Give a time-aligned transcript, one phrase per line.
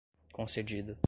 [0.33, 0.97] concedida